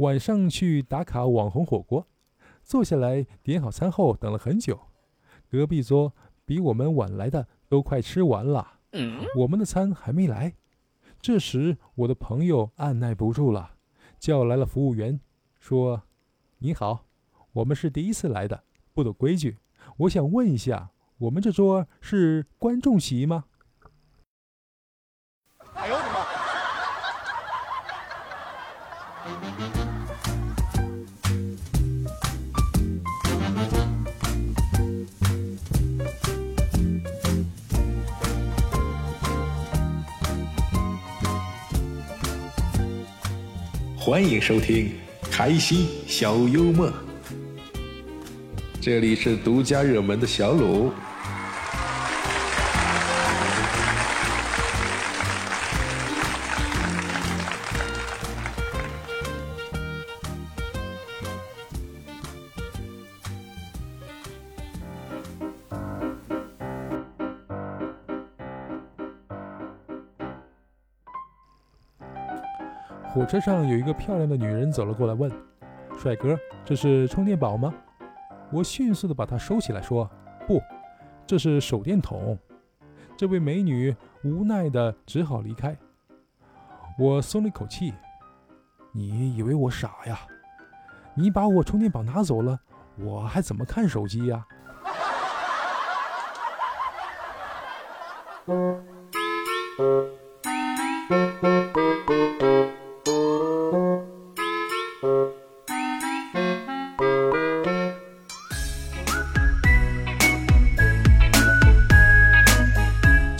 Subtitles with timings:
[0.00, 2.06] 晚上去打卡网红火锅，
[2.62, 4.80] 坐下来点好餐后等了很久，
[5.50, 6.14] 隔壁桌
[6.46, 8.78] 比我们晚来的都快吃完了，
[9.36, 10.54] 我们的餐还没来。
[11.20, 13.72] 这时我的朋友按耐不住了，
[14.18, 15.20] 叫来了服务员，
[15.58, 16.04] 说
[16.60, 17.04] ：“你好，
[17.52, 18.64] 我们是第一次来的，
[18.94, 19.58] 不懂规矩，
[19.98, 23.44] 我想问一下，我们这桌是观众席吗？”
[44.02, 44.90] 欢迎收听
[45.30, 46.90] 开心小幽默，
[48.80, 50.90] 这里是独家热门的小鲁。
[73.12, 75.28] 火车上有一个漂亮的女人走了过来，问
[75.98, 77.74] ：“帅哥，这是充电宝吗？”
[78.52, 80.08] 我迅速的把它收起来，说
[80.46, 80.62] ：“不，
[81.26, 82.38] 这是手电筒。”
[83.18, 85.76] 这位美女无奈的只好离开。
[86.98, 87.92] 我松了一口气。
[88.92, 90.20] 你以为我傻呀？
[91.14, 92.58] 你把我充电宝拿走了，
[92.96, 94.46] 我还怎么看手机呀？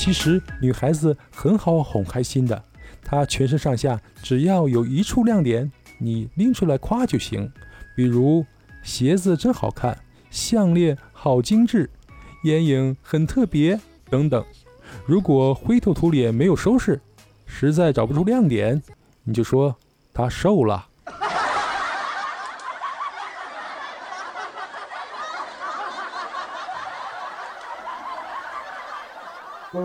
[0.00, 2.64] 其实女孩子很好哄开心的，
[3.04, 7.52] 她全身上下只要有一处亮点，你拎出来夸就行。
[7.94, 8.42] 比如
[8.82, 9.94] 鞋子真好看，
[10.30, 11.90] 项链好精致，
[12.44, 13.78] 眼影很特别
[14.08, 14.42] 等等。
[15.04, 16.98] 如果灰头土脸没有收拾，
[17.44, 18.82] 实在找不出亮点，
[19.24, 19.76] 你就说
[20.14, 20.86] 她瘦了。
[29.72, 29.78] 早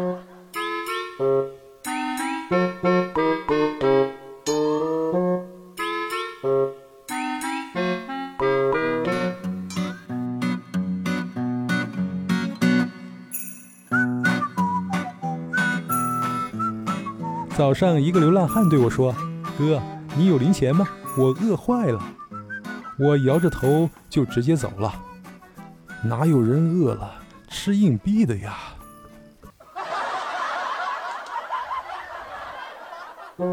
[17.71, 19.15] 上，一个流浪汉对我说
[19.55, 19.79] ：“哥，
[20.17, 20.87] 你有零钱吗？
[21.15, 22.01] 我饿坏了。”
[22.97, 24.91] 我摇着头就直接走了。
[26.03, 28.64] 哪有人饿了吃硬币的呀？
[33.37, 33.43] 有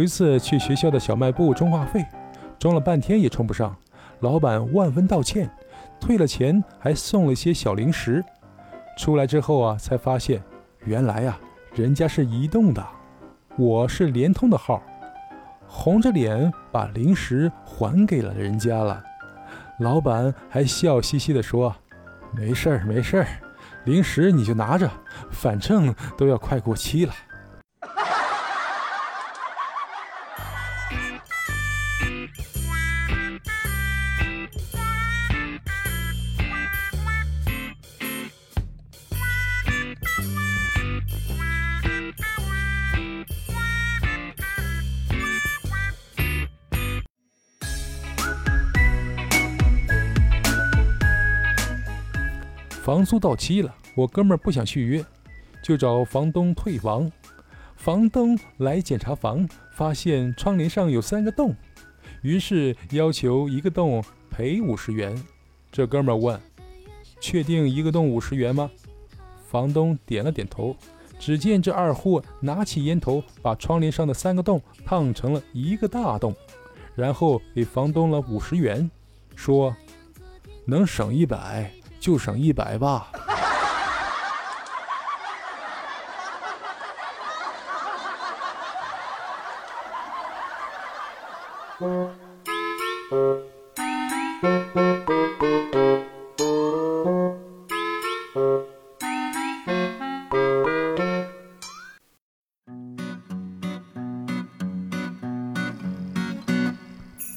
[0.00, 2.02] 一次去学校的小卖部充话费，
[2.58, 3.76] 装了半天也充不上，
[4.20, 5.50] 老板万分道歉，
[6.00, 8.24] 退了钱还送了些小零食。
[8.96, 10.42] 出来之后啊，才发现
[10.86, 11.38] 原来啊，
[11.74, 12.82] 人家是移动的，
[13.58, 14.82] 我是联通的号，
[15.66, 19.02] 红着脸把零食还给了人家了。
[19.78, 21.74] 老板还笑嘻嘻地说
[22.36, 23.26] ：“没事儿，没事儿，
[23.86, 24.90] 零食你就拿着，
[25.30, 27.14] 反正都要快过期了。”
[52.86, 55.04] 房租到期了，我哥们儿不想续约，
[55.60, 57.10] 就找房东退房。
[57.74, 61.52] 房东来检查房，发现窗帘上有三个洞，
[62.22, 65.20] 于是要求一个洞赔五十元。
[65.72, 66.40] 这哥们儿问
[67.20, 68.70] ：“确定一个洞五十元吗？”
[69.50, 70.76] 房东点了点头。
[71.18, 76.32] 只见这二货拿起烟头，把窗帘上的三个洞烫成了一个大洞，
[76.94, 78.88] 然后给房东了五十元，
[79.34, 79.74] 说
[80.64, 81.68] ：“能省一百。”
[82.06, 83.08] 就省一百吧。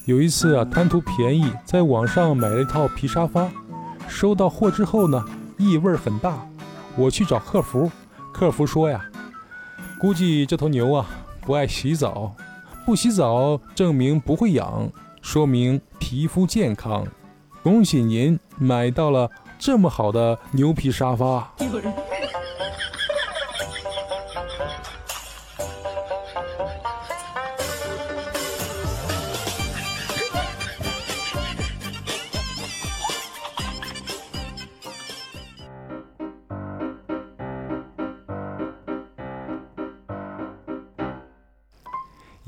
[0.06, 3.50] 有一次啊贪图便宜在网上买了一套皮沙发。
[4.10, 5.24] 收到货之后呢，
[5.58, 6.46] 异味很大。
[6.98, 7.90] 我去找客服，
[8.34, 9.06] 客服说呀，
[10.02, 11.06] 估计这头牛啊
[11.42, 12.36] 不爱洗澡，
[12.86, 14.90] 不洗澡证明不会痒，
[15.22, 17.06] 说明皮肤健康。
[17.62, 21.54] 恭喜您买到了这么好的牛皮沙发。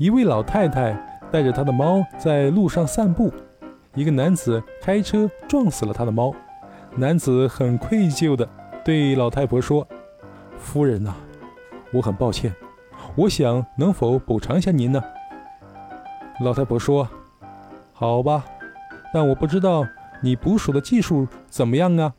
[0.02, 0.92] 一位老太太
[1.30, 3.32] 带着她的猫在路上散步，
[3.94, 6.34] 一个男子开车撞死了他的猫。
[6.96, 8.48] 男子很愧疚地
[8.84, 9.86] 对老太婆说
[10.58, 11.14] ：“夫人呐，
[11.92, 12.52] 我很抱歉，
[13.14, 15.00] 我想能否补偿一下您呢？”
[16.42, 17.08] 老太婆说
[17.94, 18.44] ：“好吧，
[19.14, 19.86] 但我不知道
[20.20, 22.12] 你捕鼠的技术怎么样啊。”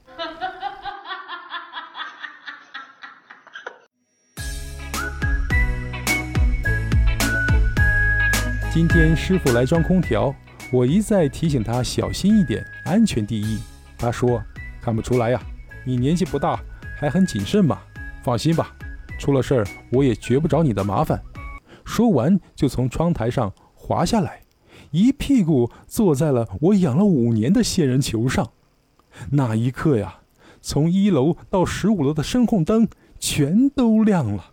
[8.74, 10.34] 今天师傅来装空调，
[10.72, 13.60] 我一再提醒他小心一点，安全第一。
[14.00, 14.44] 他说
[14.81, 15.40] ：“看不出来呀，
[15.86, 16.60] 你年纪不大，
[16.98, 17.81] 还很谨慎嘛。
[18.24, 18.75] 放心吧，
[19.20, 21.22] 出了事儿我也绝不找你的麻烦。”
[21.86, 24.42] 说完就从窗台上滑下来，
[24.90, 28.54] 一屁股坐在了我养了五年的仙人球上。
[29.30, 30.22] 那一刻呀，
[30.64, 32.88] 从一楼到十五楼的声控灯
[33.20, 34.46] 全都亮了。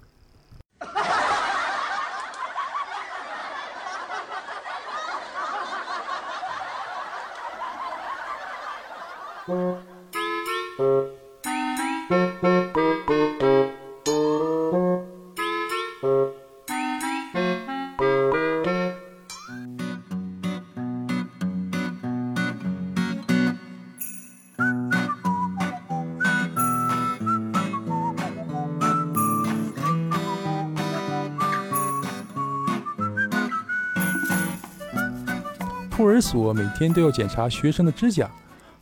[36.01, 38.31] 托儿所每天都要检查学生的指甲，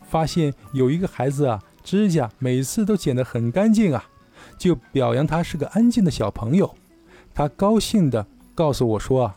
[0.02, 4.04] 发现有一个孩子啊，指甲每次都剪得很干净啊，
[4.56, 6.72] 就表扬他是个安静的小朋友。
[7.34, 8.24] 他高兴地
[8.54, 9.36] 告诉我说：“啊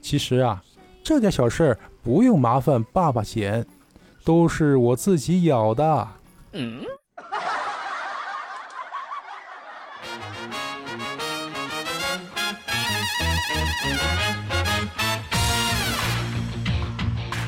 [0.00, 0.60] 其实啊，
[1.04, 3.64] 这点小事儿不用麻烦爸爸剪，
[4.24, 6.08] 都是我自己咬的。”
[6.50, 6.82] 嗯。